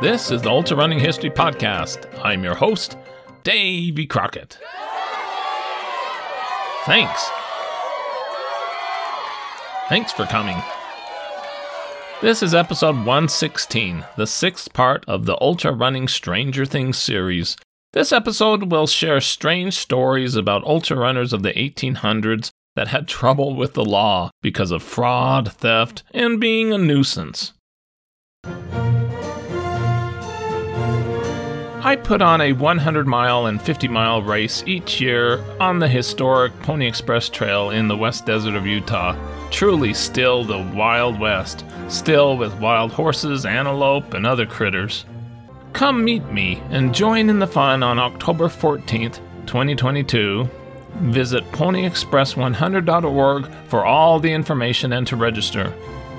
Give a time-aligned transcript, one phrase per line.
[0.00, 2.06] This is the Ultra Running History Podcast.
[2.22, 2.96] I'm your host,
[3.42, 4.56] Davy Crockett.
[6.84, 7.28] Thanks.
[9.88, 10.56] Thanks for coming.
[12.22, 17.56] This is episode 116, the sixth part of the Ultra Running Stranger Things series.
[17.92, 23.56] This episode will share strange stories about ultra runners of the 1800s that had trouble
[23.56, 27.52] with the law because of fraud, theft, and being a nuisance.
[31.80, 36.52] I put on a 100 mile and 50 mile race each year on the historic
[36.62, 39.14] Pony Express Trail in the West Desert of Utah.
[39.50, 45.04] Truly still the Wild West, still with wild horses, antelope, and other critters.
[45.72, 50.50] Come meet me and join in the fun on October 14th, 2022.
[50.96, 55.72] Visit ponyexpress100.org for all the information and to register.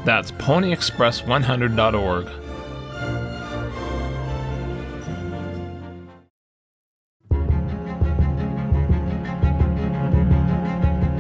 [0.06, 2.49] That's ponyexpress100.org.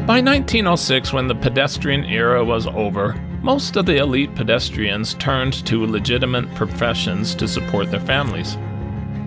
[0.10, 5.86] By 1906, when the pedestrian era was over, most of the elite pedestrians turned to
[5.86, 8.58] legitimate professions to support their families.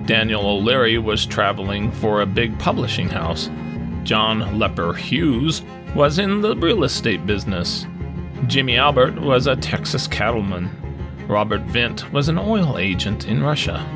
[0.06, 3.48] Daniel O'Leary was traveling for a big publishing house.
[4.02, 5.62] John Lepper Hughes
[5.94, 7.86] was in the real estate business.
[8.48, 10.68] Jimmy Albert was a Texas cattleman.
[11.28, 13.86] Robert Vint was an oil agent in Russia.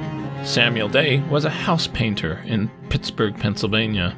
[0.44, 4.16] Samuel Day was a house painter in Pittsburgh, Pennsylvania.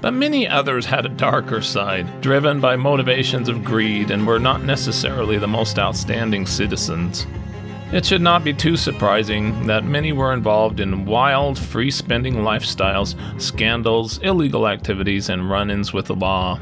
[0.00, 4.62] But many others had a darker side, driven by motivations of greed, and were not
[4.62, 7.26] necessarily the most outstanding citizens.
[7.92, 13.14] It should not be too surprising that many were involved in wild, free spending lifestyles,
[13.40, 16.58] scandals, illegal activities, and run ins with the law.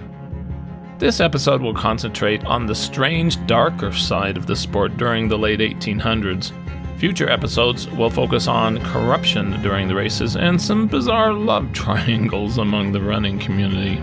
[0.99, 5.61] This episode will concentrate on the strange, darker side of the sport during the late
[5.61, 6.53] 1800s.
[6.97, 12.93] Future episodes will focus on corruption during the races and some bizarre love triangles among
[12.93, 14.01] the running community.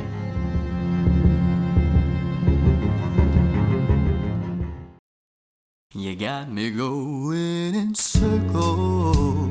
[5.93, 9.50] You got me going in circles.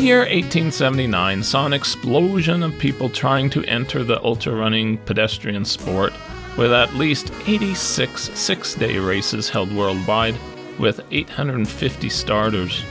[0.00, 5.66] The year 1879 saw an explosion of people trying to enter the ultra running pedestrian
[5.66, 6.14] sport,
[6.56, 10.36] with at least 86 six day races held worldwide,
[10.78, 12.82] with 850 starters.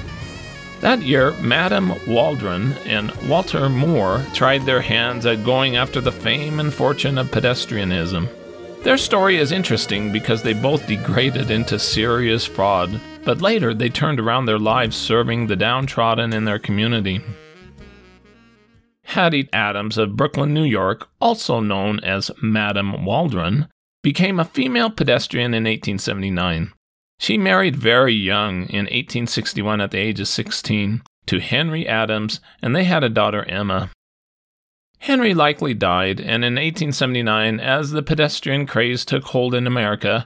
[0.82, 6.60] That year, Madame Waldron and Walter Moore tried their hands at going after the fame
[6.60, 8.30] and fortune of pedestrianism.
[8.84, 14.22] Their story is interesting because they both degraded into serious fraud, but later they turned
[14.22, 17.22] around their lives serving the downtrodden in their community.
[19.04, 23.68] Hattie Adams of Brooklyn, New York, also known as Madame Waldron,
[24.02, 26.72] became a female pedestrian in 1879.
[27.20, 32.74] She married very young in 1861 at the age of 16 to Henry Adams, and
[32.74, 33.92] they had a daughter, Emma.
[35.00, 40.26] Henry likely died, and in 1879, as the pedestrian craze took hold in America,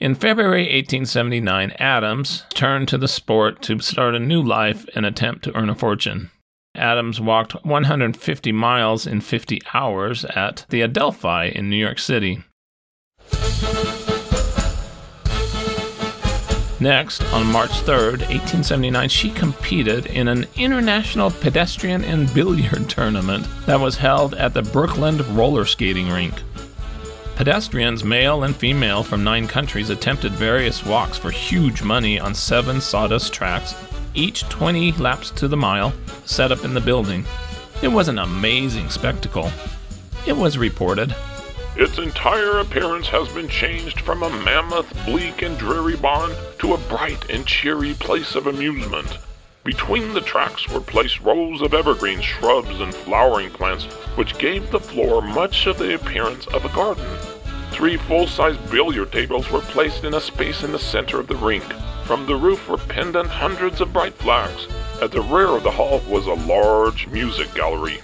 [0.00, 5.44] in February 1879, Adams turned to the sport to start a new life and attempt
[5.44, 6.30] to earn a fortune.
[6.74, 12.42] Adams walked 150 miles in 50 hours at the Adelphi in New York City.
[16.80, 23.78] Next, on March 3, 1879, she competed in an international pedestrian and billiard tournament that
[23.78, 26.34] was held at the Brooklyn roller skating rink.
[27.36, 32.80] Pedestrians, male and female from nine countries, attempted various walks for huge money on seven
[32.80, 33.74] sawdust tracks,
[34.14, 35.92] each 20 laps to the mile,
[36.24, 37.24] set up in the building.
[37.82, 39.50] It was an amazing spectacle.
[40.26, 41.14] It was reported
[41.76, 46.30] Its entire appearance has been changed from a mammoth, bleak, and dreary barn
[46.60, 49.18] to a bright and cheery place of amusement.
[49.64, 54.78] Between the tracks were placed rows of evergreen shrubs and flowering plants, which gave the
[54.78, 57.06] floor much of the appearance of a garden.
[57.72, 61.34] Three full sized billiard tables were placed in a space in the center of the
[61.34, 61.64] rink.
[62.04, 64.68] From the roof were pendant hundreds of bright flags.
[65.02, 68.00] At the rear of the hall was a large music gallery.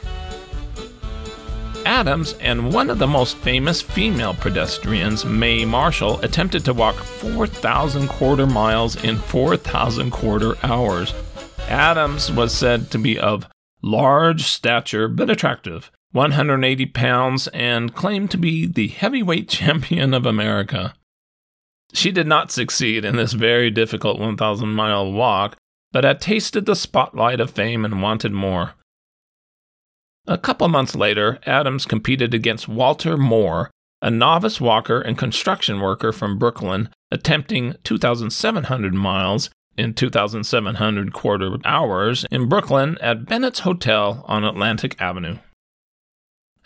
[1.85, 8.09] Adams and one of the most famous female pedestrians, Mae Marshall, attempted to walk 4,000
[8.09, 11.15] quarter miles in 4,000 quarter hours.
[11.69, 13.47] Adams was said to be of
[13.83, 20.95] large stature but attractive, 180 pounds, and claimed to be the heavyweight champion of America.
[21.93, 25.57] She did not succeed in this very difficult 1,000 mile walk,
[25.93, 28.75] but had tasted the spotlight of fame and wanted more.
[30.27, 33.71] A couple months later, Adams competed against Walter Moore,
[34.03, 42.25] a novice walker and construction worker from Brooklyn, attempting 2,700 miles in 2,700 quarter hours
[42.31, 45.39] in Brooklyn at Bennett's Hotel on Atlantic Avenue.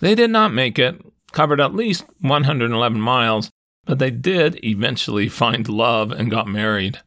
[0.01, 1.01] They did not make it,
[1.33, 3.51] covered at least 111 miles,
[3.85, 7.01] but they did eventually find love and got married.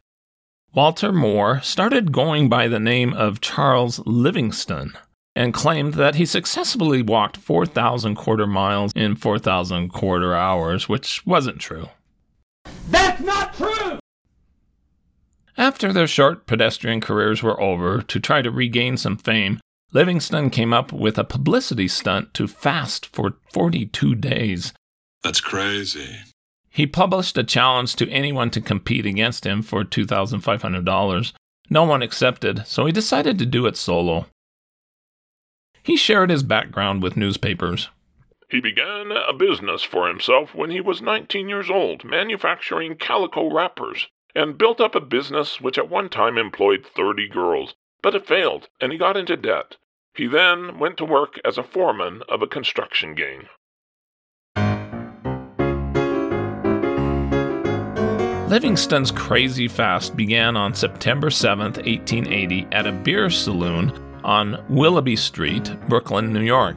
[0.73, 4.93] Walter Moore started going by the name of Charles Livingston
[5.37, 11.59] and claimed that he successfully walked 4,000 quarter miles in 4,000 quarter hours, which wasn't
[11.59, 11.89] true.
[12.89, 13.99] That's not true!
[15.55, 19.59] After their short pedestrian careers were over, to try to regain some fame,
[19.93, 24.73] Livingston came up with a publicity stunt to fast for 42 days.
[25.23, 26.17] That's crazy.
[26.69, 31.33] He published a challenge to anyone to compete against him for $2,500.
[31.69, 34.25] No one accepted, so he decided to do it solo.
[35.87, 37.87] He shared his background with newspapers.
[38.49, 44.09] He began a business for himself when he was 19 years old, manufacturing calico wrappers,
[44.35, 47.75] and built up a business which at one time employed 30 girls.
[48.01, 49.77] But it failed, and he got into debt.
[50.13, 53.47] He then went to work as a foreman of a construction gang.
[58.49, 65.75] Livingston's crazy fast began on September 7, 1880, at a beer saloon on Willoughby Street,
[65.87, 66.75] Brooklyn, New York.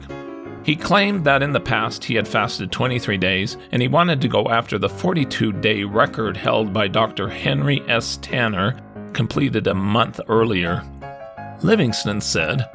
[0.63, 4.27] He claimed that in the past he had fasted 23 days and he wanted to
[4.27, 7.27] go after the 42 day record held by Dr.
[7.27, 8.17] Henry S.
[8.21, 8.79] Tanner,
[9.13, 10.83] completed a month earlier.
[11.61, 12.69] Livingston said,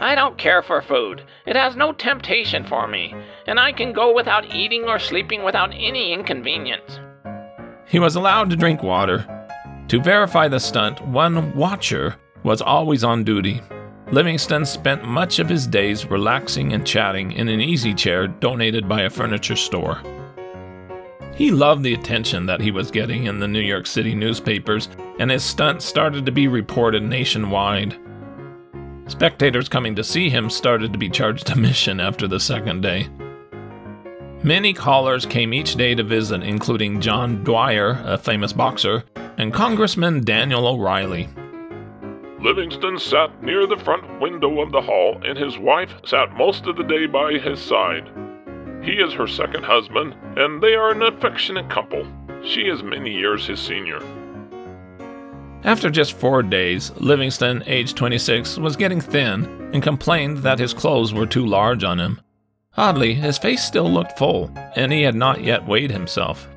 [0.00, 1.22] I don't care for food.
[1.46, 3.14] It has no temptation for me,
[3.46, 7.00] and I can go without eating or sleeping without any inconvenience.
[7.86, 9.26] He was allowed to drink water.
[9.88, 13.60] To verify the stunt, one watcher was always on duty.
[14.10, 19.02] Livingston spent much of his days relaxing and chatting in an easy chair donated by
[19.02, 20.00] a furniture store.
[21.34, 24.88] He loved the attention that he was getting in the New York City newspapers,
[25.18, 27.96] and his stunt started to be reported nationwide.
[29.08, 33.08] Spectators coming to see him started to be charged admission after the second day.
[34.42, 39.04] Many callers came each day to visit, including John Dwyer, a famous boxer,
[39.36, 41.28] and Congressman Daniel O'Reilly.
[42.40, 46.76] Livingston sat near the front window of the hall, and his wife sat most of
[46.76, 48.08] the day by his side.
[48.82, 52.06] He is her second husband, and they are an affectionate couple.
[52.44, 54.00] She is many years his senior.
[55.64, 61.12] After just four days, Livingston, age 26, was getting thin and complained that his clothes
[61.12, 62.20] were too large on him.
[62.76, 66.48] Oddly, his face still looked full, and he had not yet weighed himself.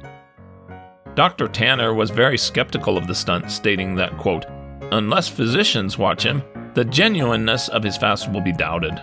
[1.16, 1.48] Dr.
[1.48, 4.46] Tanner was very skeptical of the stunt, stating that, quote,
[4.92, 6.44] unless physicians watch him,
[6.74, 9.02] the genuineness of his fast will be doubted.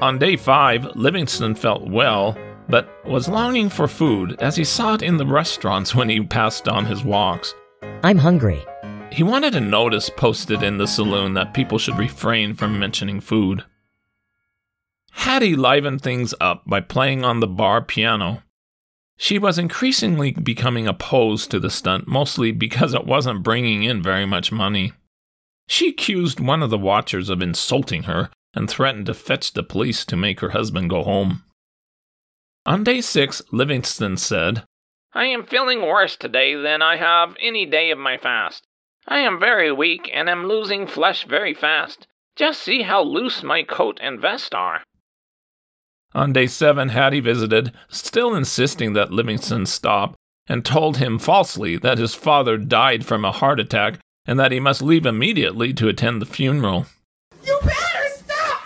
[0.00, 2.36] On day five, Livingston felt well,
[2.68, 6.68] but was longing for food as he saw it in the restaurants when he passed
[6.68, 7.54] on his walks.
[8.02, 8.64] I'm hungry.
[9.12, 13.64] He wanted a notice posted in the saloon that people should refrain from mentioning food.
[15.12, 18.42] Hattie livened things up by playing on the bar piano.
[19.22, 24.24] She was increasingly becoming opposed to the stunt, mostly because it wasn't bringing in very
[24.24, 24.94] much money.
[25.68, 30.06] She accused one of the watchers of insulting her and threatened to fetch the police
[30.06, 31.44] to make her husband go home.
[32.64, 34.64] On day six, Livingston said,
[35.12, 38.64] I am feeling worse today than I have any day of my fast.
[39.06, 42.06] I am very weak and am losing flesh very fast.
[42.36, 44.82] Just see how loose my coat and vest are.
[46.14, 50.14] On day seven, Hattie visited, still insisting that Livingston stop,
[50.48, 54.58] and told him falsely that his father died from a heart attack and that he
[54.58, 56.86] must leave immediately to attend the funeral.
[57.44, 58.62] You better stop!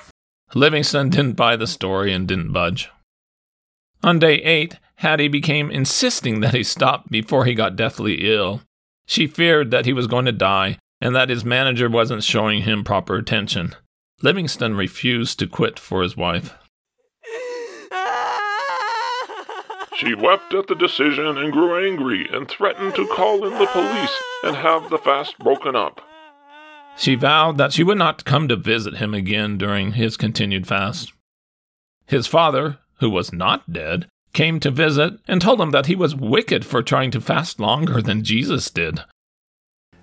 [0.54, 2.88] Livingston didn't buy the story and didn't budge.
[4.02, 8.62] On day eight, Hattie became insisting that he stop before he got deathly ill.
[9.06, 12.84] She feared that he was going to die and that his manager wasn't showing him
[12.84, 13.74] proper attention.
[14.22, 16.54] Livingston refused to quit for his wife.
[20.04, 24.22] She wept at the decision and grew angry and threatened to call in the police
[24.42, 26.02] and have the fast broken up.
[26.98, 31.12] She vowed that she would not come to visit him again during his continued fast.
[32.06, 36.14] His father, who was not dead, came to visit and told him that he was
[36.14, 39.00] wicked for trying to fast longer than Jesus did.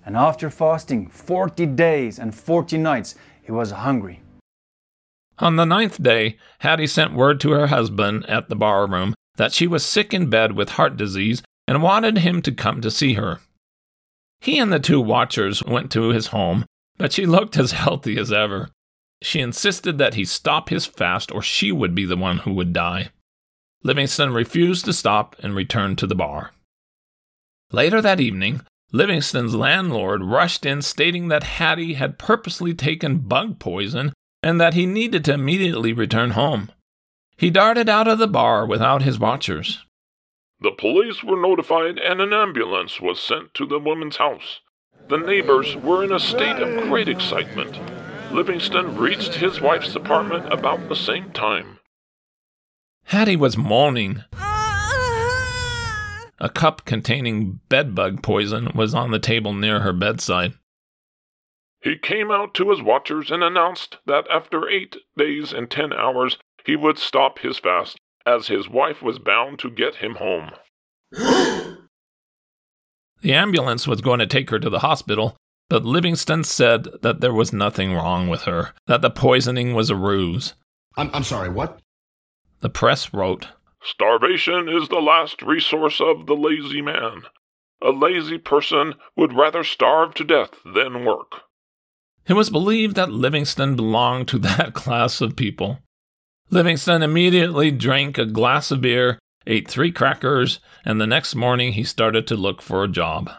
[0.04, 4.22] And after fasting 40 days and 40 nights, he was hungry.
[5.38, 9.54] On the ninth day, Hattie sent word to her husband at the bar room that
[9.54, 13.16] she was sick in bed with heart disease and wanted him to come to see
[13.16, 13.40] her.
[14.40, 16.64] He and the two watchers went to his home,
[16.98, 18.70] but she looked as healthy as ever.
[19.24, 22.72] She insisted that he stop his fast or she would be the one who would
[22.72, 23.10] die.
[23.82, 26.52] Livingston refused to stop and returned to the bar.
[27.72, 34.14] Later that evening, Livingston's landlord rushed in stating that Hattie had purposely taken bug poison
[34.44, 36.70] and that he needed to immediately return home.
[37.42, 39.84] He darted out of the bar without his watchers.
[40.60, 44.60] The police were notified and an ambulance was sent to the woman's house.
[45.10, 47.80] The neighbors were in a state of great excitement.
[48.32, 51.80] Livingston reached his wife's apartment about the same time.
[53.06, 54.24] Hattie was moaning.
[56.40, 60.54] A cup containing bedbug poison was on the table near her bedside.
[61.82, 66.38] He came out to his watchers and announced that after eight days and ten hours
[66.66, 70.52] he would stop his fast, as his wife was bound to get him home.
[73.22, 75.38] The ambulance was going to take her to the hospital,
[75.70, 79.96] but Livingston said that there was nothing wrong with her, that the poisoning was a
[79.96, 80.56] ruse.
[80.98, 81.80] I'm, I'm sorry, what?
[82.62, 83.48] The press wrote
[83.84, 87.24] Starvation is the last resource of the lazy man.
[87.82, 91.44] A lazy person would rather starve to death than work.
[92.28, 95.80] It was believed that Livingston belonged to that class of people.
[96.54, 99.18] Livingston immediately drank a glass of beer,
[99.48, 103.32] ate three crackers, and the next morning he started to look for a job.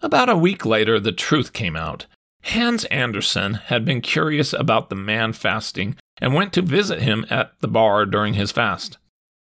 [0.00, 2.06] About a week later, the truth came out.
[2.44, 7.52] Hans Andersen had been curious about the man fasting and went to visit him at
[7.60, 8.96] the bar during his fast.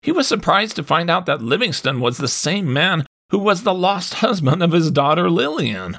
[0.00, 3.74] He was surprised to find out that Livingston was the same man who was the
[3.74, 5.98] lost husband of his daughter Lillian.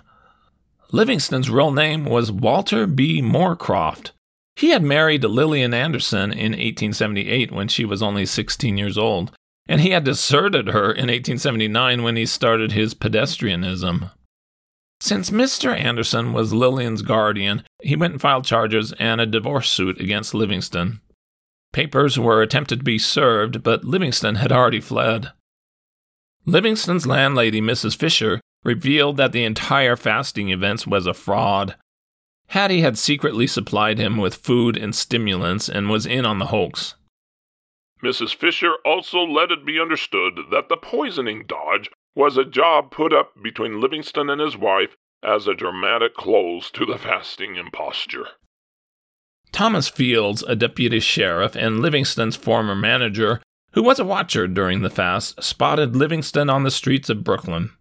[0.91, 3.21] Livingston's real name was Walter B.
[3.21, 4.11] Moorcroft.
[4.55, 9.31] He had married Lillian Anderson in 1878 when she was only 16 years old,
[9.67, 14.09] and he had deserted her in 1879 when he started his pedestrianism.
[14.99, 15.79] Since Mr.
[15.79, 21.01] Anderson was Lillian's guardian, he went and filed charges and a divorce suit against Livingston.
[21.71, 25.31] Papers were attempted to be served, but Livingston had already fled.
[26.45, 27.95] Livingston's landlady, Mrs.
[27.95, 31.75] Fisher, revealed that the entire fasting event was a fraud.
[32.47, 36.95] Hattie had secretly supplied him with food and stimulants and was in on the hoax.
[38.03, 38.33] Mrs.
[38.33, 43.33] Fisher also let it be understood that the poisoning dodge was a job put up
[43.41, 48.27] between Livingston and his wife as a dramatic close to the fasting imposture.
[49.51, 53.41] Thomas Fields, a deputy sheriff and Livingston's former manager,
[53.73, 57.71] who was a watcher during the fast, spotted Livingston on the streets of Brooklyn.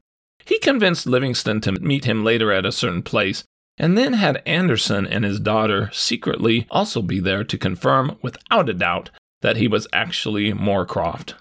[0.49, 3.45] He convinced Livingston to meet him later at a certain place,
[3.77, 8.73] and then had Anderson and his daughter secretly also be there to confirm without a
[8.73, 9.11] doubt
[9.43, 11.35] that he was actually Moorcroft.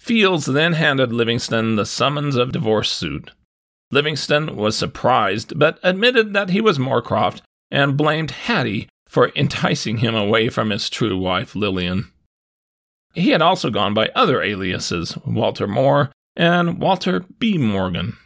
[0.00, 3.32] Fields then handed Livingston the summons of divorce suit.
[3.90, 10.14] Livingston was surprised, but admitted that he was Moorcroft and blamed Hattie for enticing him
[10.14, 12.10] away from his true wife, Lillian.
[13.12, 17.58] He had also gone by other aliases, Walter Moore and Walter B.
[17.58, 18.16] Morgan.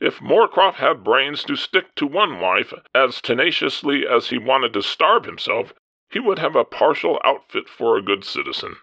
[0.00, 4.82] If Moorcroft had brains to stick to one wife as tenaciously as he wanted to
[4.82, 5.72] starve himself,
[6.10, 8.76] he would have a partial outfit for a good citizen.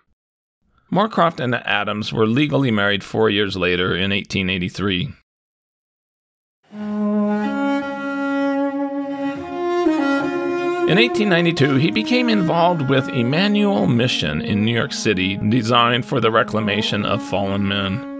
[0.91, 5.13] Moorcroft and Adams were legally married four years later in 1883.
[10.87, 16.29] In 1892, he became involved with Emmanuel Mission in New York City, designed for the
[16.29, 18.14] reclamation of fallen men.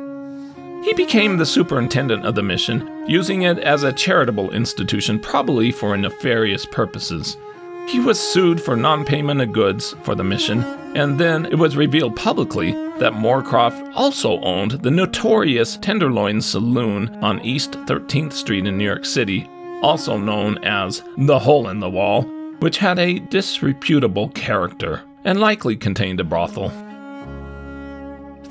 [0.85, 5.97] He became the superintendent of the mission, using it as a charitable institution, probably for
[5.97, 7.37] nefarious purposes.
[7.87, 10.63] He was sued for non payment of goods for the mission,
[10.95, 17.43] and then it was revealed publicly that Moorcroft also owned the notorious Tenderloin Saloon on
[17.43, 19.49] East 13th Street in New York City,
[19.81, 22.21] also known as the Hole in the Wall,
[22.59, 26.71] which had a disreputable character and likely contained a brothel.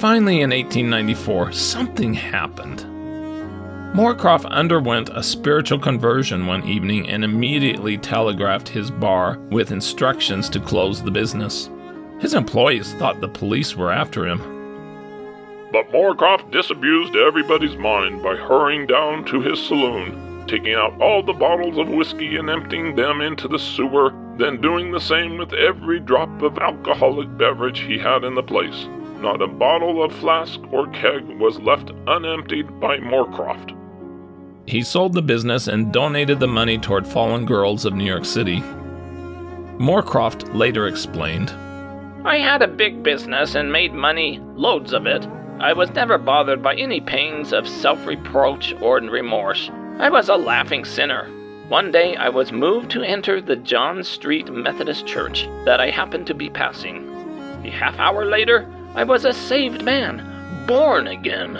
[0.05, 2.81] Finally, in 1894, something happened.
[3.97, 10.61] Moorcroft underwent a spiritual conversion one evening and immediately telegraphed his bar with instructions to
[10.61, 11.71] close the business.
[12.21, 14.41] His employees thought the police were after him.
[15.73, 21.33] But Moorcroft disabused everybody's mind by hurrying down to his saloon, taking out all the
[21.33, 25.99] bottles of whiskey and emptying them into the sewer, then doing the same with every
[25.99, 28.87] drop of alcoholic beverage he had in the place.
[29.25, 33.75] Not a bottle of flask or keg was left unemptied by Moorcroft.
[34.67, 38.61] He sold the business and donated the money toward fallen girls of New York City.
[39.79, 41.49] Moorcroft later explained
[42.27, 45.27] I had a big business and made money, loads of it.
[45.59, 49.71] I was never bothered by any pangs of self reproach or remorse.
[50.01, 51.31] I was a laughing sinner.
[51.69, 56.27] One day I was moved to enter the John Street Methodist Church that I happened
[56.27, 57.09] to be passing.
[57.65, 61.55] A half hour later, I was a saved man, born again.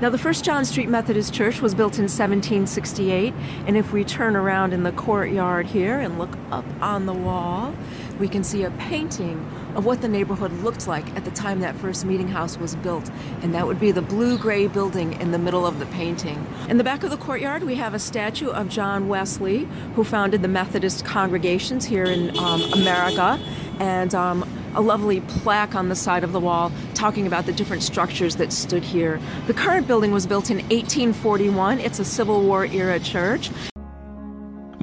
[0.00, 3.34] Now, the first John Street Methodist Church was built in 1768,
[3.66, 7.74] and if we turn around in the courtyard here and look up on the wall,
[8.18, 9.38] we can see a painting
[9.74, 13.10] of what the neighborhood looked like at the time that first meeting house was built,
[13.42, 16.46] and that would be the blue gray building in the middle of the painting.
[16.68, 20.42] In the back of the courtyard, we have a statue of John Wesley, who founded
[20.42, 23.40] the Methodist congregations here in um, America,
[23.80, 27.82] and um, a lovely plaque on the side of the wall talking about the different
[27.82, 29.20] structures that stood here.
[29.46, 31.80] The current building was built in 1841.
[31.80, 33.50] It's a Civil War era church.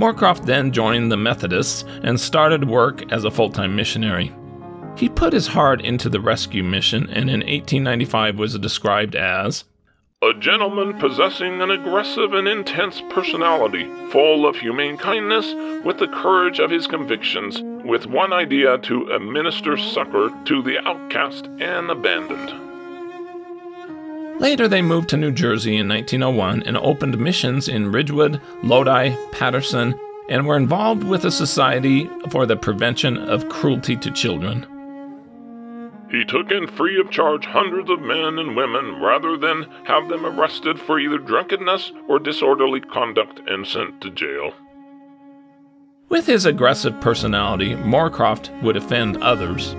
[0.01, 4.33] Moorcroft then joined the Methodists and started work as a full time missionary.
[4.97, 9.65] He put his heart into the rescue mission and in 1895 was described as
[10.23, 15.53] a gentleman possessing an aggressive and intense personality, full of humane kindness,
[15.85, 21.45] with the courage of his convictions, with one idea to administer succor to the outcast
[21.59, 22.70] and abandoned.
[24.39, 29.93] Later, they moved to New Jersey in 1901 and opened missions in Ridgewood, Lodi, Paterson,
[30.29, 34.65] and were involved with a society for the prevention of cruelty to children.
[36.09, 40.25] He took in free of charge hundreds of men and women rather than have them
[40.25, 44.53] arrested for either drunkenness or disorderly conduct and sent to jail.
[46.09, 49.73] With his aggressive personality, Moorcroft would offend others.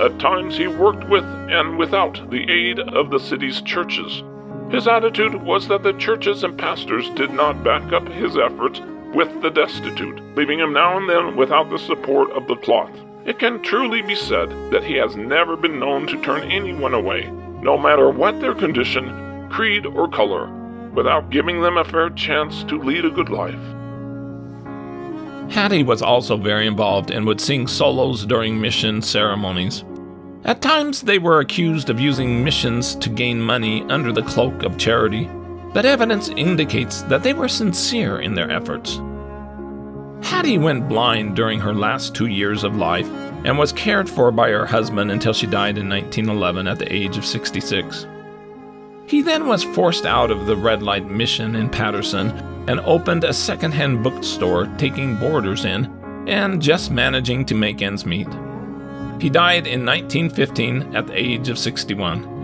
[0.00, 4.22] At times he worked with and without the aid of the city's churches.
[4.70, 8.80] His attitude was that the churches and pastors did not back up his efforts
[9.14, 12.90] with the destitute, leaving him now and then without the support of the cloth.
[13.24, 17.30] It can truly be said that he has never been known to turn anyone away,
[17.62, 20.48] no matter what their condition, creed, or color,
[20.92, 23.54] without giving them a fair chance to lead a good life.
[25.50, 29.84] Hattie was also very involved and would sing solos during mission ceremonies.
[30.44, 34.76] At times, they were accused of using missions to gain money under the cloak of
[34.76, 35.30] charity,
[35.72, 39.00] but evidence indicates that they were sincere in their efforts.
[40.22, 43.08] Hattie went blind during her last two years of life
[43.44, 47.16] and was cared for by her husband until she died in 1911 at the age
[47.16, 48.06] of 66.
[49.06, 52.30] He then was forced out of the Red Light Mission in Paterson
[52.68, 55.86] and opened a second-hand bookstore taking boarders in
[56.26, 58.28] and just managing to make ends meet.
[59.20, 62.34] He died in 1915 at the age of 61.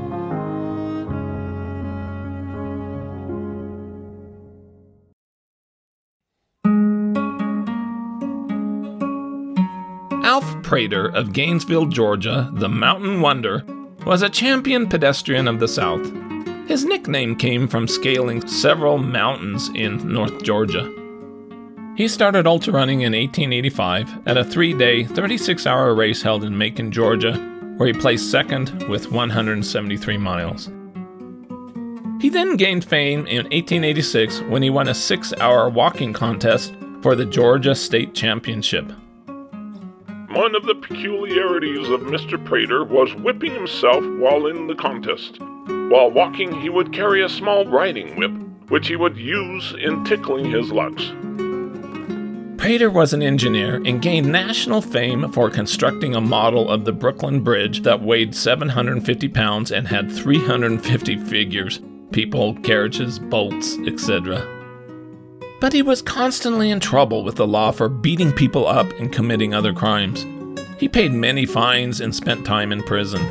[10.25, 13.65] Alf Prater of Gainesville, Georgia, the Mountain Wonder,
[14.07, 16.05] was a champion pedestrian of the South.
[16.69, 21.00] His nickname came from scaling several mountains in North Georgia.
[22.01, 26.57] He started ultra running in 1885 at a three day, 36 hour race held in
[26.57, 27.35] Macon, Georgia,
[27.77, 30.71] where he placed second with 173 miles.
[32.19, 37.15] He then gained fame in 1886 when he won a six hour walking contest for
[37.15, 38.91] the Georgia State Championship.
[40.31, 42.43] One of the peculiarities of Mr.
[42.43, 45.39] Prater was whipping himself while in the contest.
[45.39, 48.33] While walking, he would carry a small riding whip,
[48.71, 51.13] which he would use in tickling his legs.
[52.61, 57.41] Prater was an engineer and gained national fame for constructing a model of the Brooklyn
[57.41, 61.81] Bridge that weighed 750 pounds and had 350 figures
[62.13, 64.47] people, carriages, bolts, etc.
[65.59, 69.55] But he was constantly in trouble with the law for beating people up and committing
[69.55, 70.27] other crimes.
[70.77, 73.23] He paid many fines and spent time in prison.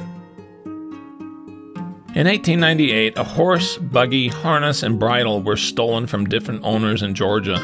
[2.16, 7.64] In 1898, a horse, buggy, harness, and bridle were stolen from different owners in Georgia.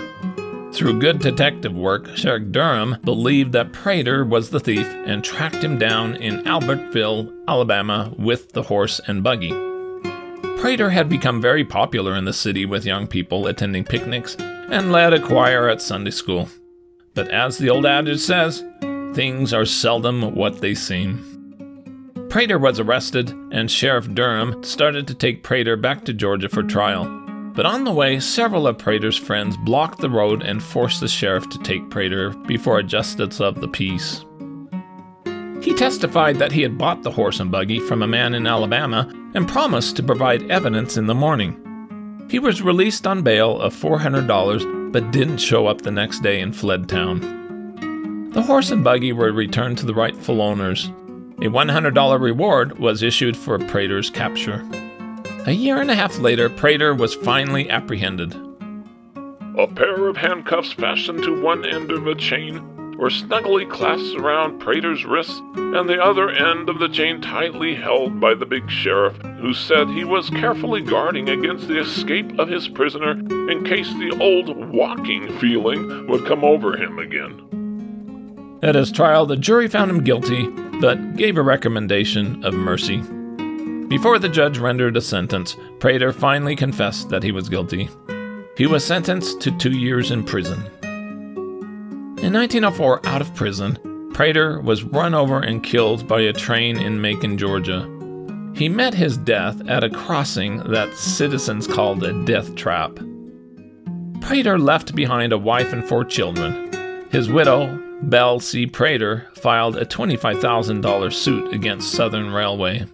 [0.76, 5.80] Through good detective work, Sheriff Durham believed that Prater was the thief and tracked him
[5.80, 9.52] down in Albertville, Alabama, with the horse and buggy.
[10.60, 15.14] Prater had become very popular in the city with young people attending picnics and led
[15.14, 16.50] a choir at Sunday school.
[17.14, 18.62] But as the old adage says,
[19.14, 22.28] things are seldom what they seem.
[22.30, 27.25] Prater was arrested, and Sheriff Durham started to take Prater back to Georgia for trial.
[27.56, 31.50] But on the way, several of Prater's friends blocked the road and forced the sheriff
[31.50, 34.26] to take Prater before a justice of the peace.
[35.62, 39.10] He testified that he had bought the horse and buggy from a man in Alabama
[39.34, 41.62] and promised to provide evidence in the morning.
[42.30, 46.56] He was released on bail of $400 but didn't show up the next day and
[46.56, 48.30] fled town.
[48.32, 50.86] The horse and buggy were returned to the rightful owners.
[51.40, 54.64] A $100 reward was issued for Prater's capture.
[55.48, 58.34] A year and a half later, Prater was finally apprehended.
[59.60, 64.60] A pair of handcuffs fastened to one end of a chain were snugly clasped around
[64.60, 69.18] Prater's wrists, and the other end of the chain tightly held by the big sheriff,
[69.40, 74.18] who said he was carefully guarding against the escape of his prisoner in case the
[74.20, 78.60] old walking feeling would come over him again.
[78.64, 80.48] At his trial, the jury found him guilty,
[80.80, 83.04] but gave a recommendation of mercy.
[83.88, 87.88] Before the judge rendered a sentence, Prater finally confessed that he was guilty.
[88.58, 90.66] He was sentenced to two years in prison.
[90.82, 97.00] In 1904, out of prison, Prater was run over and killed by a train in
[97.00, 97.84] Macon, Georgia.
[98.56, 102.98] He met his death at a crossing that citizens called a death trap.
[104.20, 106.72] Prater left behind a wife and four children.
[107.12, 108.66] His widow, Belle C.
[108.66, 112.86] Prater, filed a $25,000 suit against Southern Railway.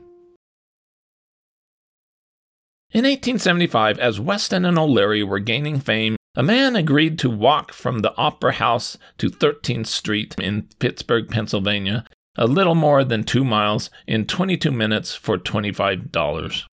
[2.93, 7.99] In 1875, as Weston and O'Leary were gaining fame a man agreed to walk from
[7.99, 12.03] the Opera House to 13th Street in Pittsburgh, Pennsylvania,
[12.37, 16.63] a little more than two miles, in 22 minutes for $25.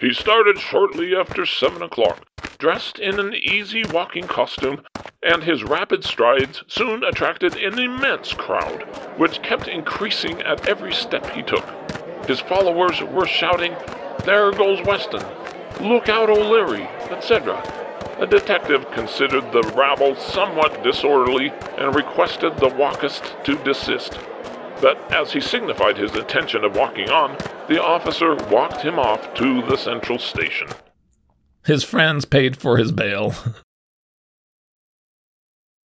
[0.00, 2.24] He started shortly after 7 o'clock,
[2.58, 4.82] dressed in an easy walking costume,
[5.22, 8.82] and his rapid strides soon attracted an immense crowd,
[9.16, 11.64] which kept increasing at every step he took.
[12.26, 13.74] His followers were shouting,
[14.24, 15.22] There goes Weston!
[15.80, 16.84] Look out, O'Leary!
[17.10, 17.80] etc
[18.20, 24.18] a detective considered the rabble somewhat disorderly and requested the walkist to desist.
[24.82, 29.62] But as he signified his intention of walking on, the officer walked him off to
[29.62, 30.68] the central station.
[31.64, 33.28] His friends paid for his bail.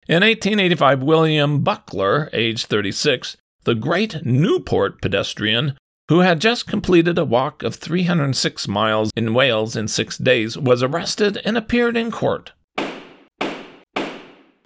[0.08, 7.26] In 1885, William Buckler, age 36, the great Newport pedestrian, who had just completed a
[7.26, 12.52] walk of 306 miles in Wales in six days, was arrested and appeared in court.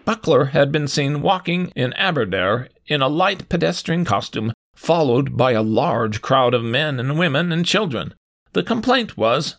[0.04, 5.62] Buckler had been seen walking in Aberdare in a light pedestrian costume, followed by a
[5.62, 8.16] large crowd of men and women and children.
[8.54, 9.58] The complaint was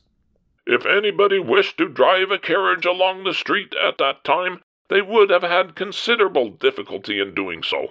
[0.66, 5.30] If anybody wished to drive a carriage along the street at that time, they would
[5.30, 7.88] have had considerable difficulty in doing so.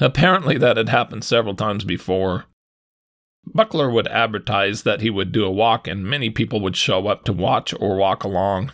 [0.00, 2.46] Apparently, that had happened several times before.
[3.46, 7.24] Buckler would advertise that he would do a walk, and many people would show up
[7.24, 8.72] to watch or walk along.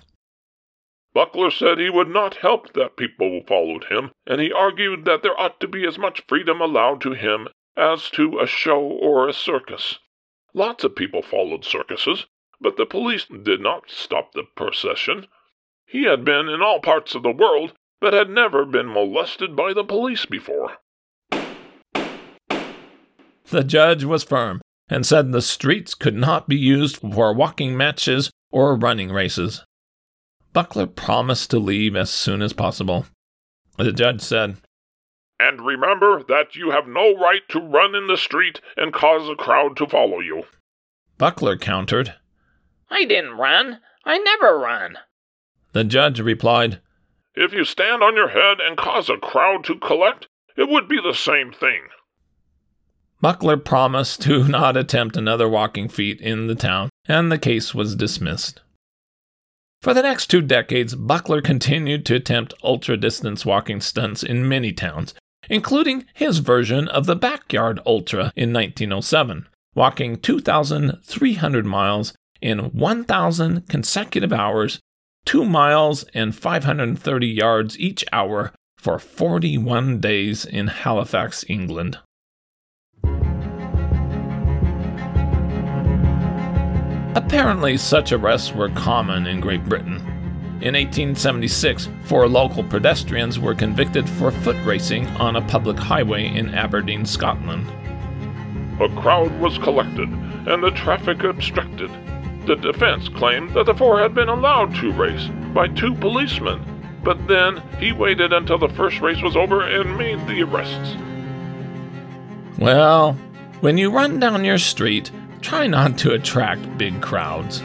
[1.12, 5.38] Buckler said he would not help that people followed him, and he argued that there
[5.38, 9.32] ought to be as much freedom allowed to him as to a show or a
[9.32, 9.98] circus.
[10.54, 12.26] Lots of people followed circuses,
[12.60, 15.26] but the police did not stop the procession.
[15.86, 19.72] He had been in all parts of the world, but had never been molested by
[19.72, 20.78] the police before.
[23.50, 28.30] The judge was firm and said the streets could not be used for walking matches
[28.52, 29.64] or running races.
[30.52, 33.06] Buckler promised to leave as soon as possible.
[33.76, 34.58] The judge said,
[35.40, 39.34] And remember that you have no right to run in the street and cause a
[39.34, 40.44] crowd to follow you.
[41.18, 42.14] Buckler countered,
[42.88, 43.80] I didn't run.
[44.04, 44.98] I never run.
[45.72, 46.80] The judge replied,
[47.34, 51.00] If you stand on your head and cause a crowd to collect, it would be
[51.00, 51.82] the same thing.
[53.20, 57.94] Buckler promised to not attempt another walking feat in the town, and the case was
[57.94, 58.60] dismissed.
[59.82, 64.72] For the next two decades, Buckler continued to attempt ultra distance walking stunts in many
[64.72, 65.14] towns,
[65.48, 74.32] including his version of the Backyard Ultra in 1907, walking 2,300 miles in 1,000 consecutive
[74.32, 74.80] hours,
[75.24, 81.98] 2 miles and 530 yards each hour for 41 days in Halifax, England.
[87.16, 89.96] Apparently, such arrests were common in Great Britain.
[90.62, 96.54] In 1876, four local pedestrians were convicted for foot racing on a public highway in
[96.54, 97.66] Aberdeen, Scotland.
[98.80, 100.08] A crowd was collected
[100.46, 101.90] and the traffic obstructed.
[102.46, 106.64] The defense claimed that the four had been allowed to race by two policemen,
[107.02, 110.96] but then he waited until the first race was over and made the arrests.
[112.58, 113.14] Well,
[113.60, 115.10] when you run down your street,
[115.40, 117.62] try not to attract big crowds.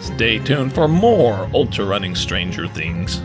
[0.00, 3.20] Stay tuned for more Ultra Running Stranger Things.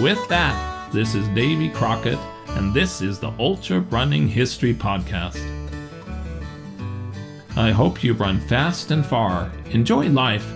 [0.00, 2.18] With that, this is Davy Crockett,
[2.50, 5.38] and this is the Ultra Running History Podcast.
[7.56, 10.50] I hope you run fast and far, enjoy life,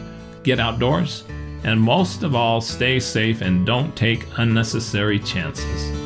[0.45, 1.25] get outdoors,
[1.65, 6.04] And most of all, stay safe and don't take unnecessary chances.